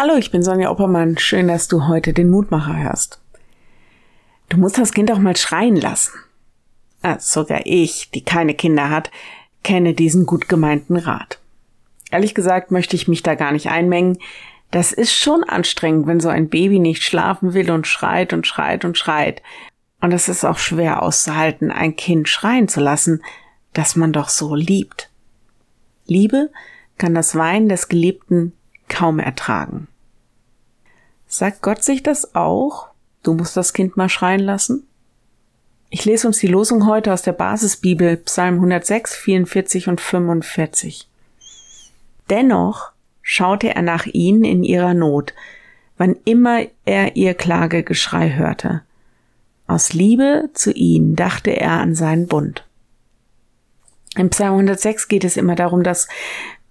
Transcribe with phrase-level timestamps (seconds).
[0.00, 1.18] Hallo, ich bin Sonja Oppermann.
[1.18, 3.20] Schön, dass du heute den Mutmacher hörst.
[4.48, 6.12] Du musst das Kind auch mal schreien lassen.
[7.02, 9.10] Also sogar ich, die keine Kinder hat,
[9.64, 11.40] kenne diesen gut gemeinten Rat.
[12.12, 14.18] Ehrlich gesagt möchte ich mich da gar nicht einmengen.
[14.70, 18.84] Das ist schon anstrengend, wenn so ein Baby nicht schlafen will und schreit und schreit
[18.84, 19.42] und schreit.
[20.00, 23.20] Und es ist auch schwer auszuhalten, ein Kind schreien zu lassen,
[23.72, 25.10] das man doch so liebt.
[26.06, 26.50] Liebe
[26.98, 28.52] kann das Weinen des Geliebten
[28.88, 29.88] kaum ertragen.
[31.26, 32.88] Sagt Gott sich das auch?
[33.22, 34.86] Du musst das Kind mal schreien lassen?
[35.90, 41.08] Ich lese uns die Losung heute aus der Basisbibel Psalm 106, 44 und 45.
[42.28, 42.92] Dennoch
[43.22, 45.34] schaute er nach ihnen in ihrer Not,
[45.96, 48.82] wann immer er ihr Klagegeschrei hörte.
[49.66, 52.66] Aus Liebe zu ihnen dachte er an seinen Bund.
[54.16, 56.08] Im Psalm 106 geht es immer darum, dass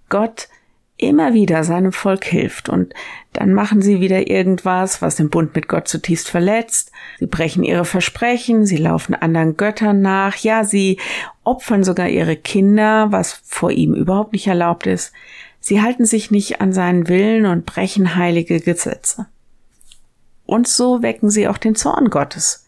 [0.08, 0.48] Gott
[0.98, 2.92] immer wieder seinem Volk hilft und
[3.32, 6.90] dann machen sie wieder irgendwas, was den Bund mit Gott zutiefst verletzt.
[7.20, 10.98] Sie brechen ihre Versprechen, sie laufen anderen Göttern nach, ja, sie
[11.44, 15.12] opfern sogar ihre Kinder, was vor ihm überhaupt nicht erlaubt ist.
[15.60, 19.26] Sie halten sich nicht an seinen Willen und brechen heilige Gesetze.
[20.46, 22.66] Und so wecken sie auch den Zorn Gottes.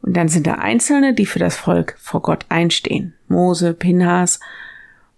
[0.00, 3.14] Und dann sind da Einzelne, die für das Volk vor Gott einstehen.
[3.28, 4.40] Mose, Pinhas.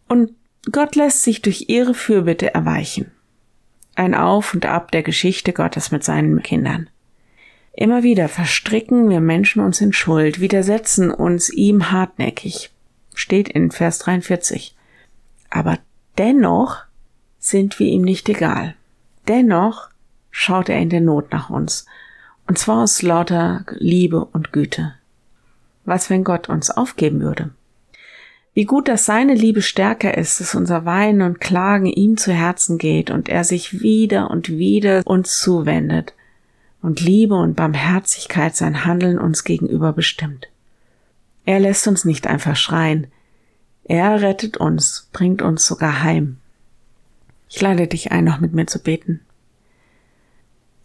[0.08, 0.32] Und
[0.70, 3.10] Gott lässt sich durch ihre Fürbitte erweichen.
[3.94, 6.90] Ein Auf und Ab der Geschichte Gottes mit seinen Kindern.
[7.72, 12.70] Immer wieder verstricken wir Menschen uns in Schuld, widersetzen uns ihm hartnäckig.
[13.14, 14.76] Steht in Vers 43.
[15.48, 15.78] Aber
[16.18, 16.84] dennoch
[17.38, 18.74] sind wir ihm nicht egal.
[19.28, 19.88] Dennoch
[20.30, 21.86] schaut er in der Not nach uns.
[22.46, 24.94] Und zwar aus lauter Liebe und Güte.
[25.84, 27.50] Was, wenn Gott uns aufgeben würde?
[28.52, 32.78] Wie gut, dass seine Liebe stärker ist, dass unser Weinen und Klagen ihm zu Herzen
[32.78, 36.14] geht und er sich wieder und wieder uns zuwendet
[36.82, 40.48] und Liebe und Barmherzigkeit sein Handeln uns gegenüber bestimmt.
[41.44, 43.06] Er lässt uns nicht einfach schreien.
[43.84, 46.38] Er rettet uns, bringt uns sogar heim.
[47.48, 49.20] Ich lade dich ein, noch mit mir zu beten.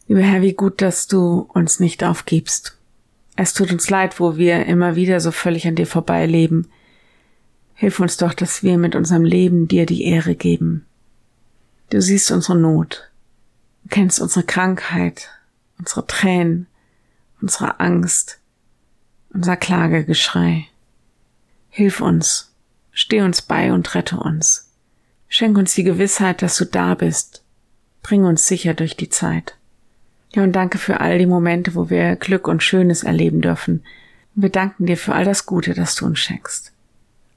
[0.08, 2.78] Lieber Herr, wie gut, dass du uns nicht aufgibst.
[3.36, 6.68] Es tut uns leid, wo wir immer wieder so völlig an dir vorbeileben,
[7.76, 10.86] Hilf uns doch, dass wir mit unserem Leben dir die Ehre geben.
[11.90, 13.12] Du siehst unsere Not,
[13.84, 15.30] du kennst unsere Krankheit,
[15.78, 16.68] unsere Tränen,
[17.42, 18.40] unsere Angst,
[19.30, 20.68] unser Klagegeschrei.
[21.70, 22.54] Hilf uns,
[22.92, 24.72] steh uns bei und rette uns.
[25.28, 27.44] Schenk uns die Gewissheit, dass du da bist.
[28.02, 29.58] Bring uns sicher durch die Zeit.
[30.32, 33.84] Ja, und danke für all die Momente, wo wir Glück und Schönes erleben dürfen.
[34.36, 36.72] Und wir danken dir für all das Gute, das du uns schenkst.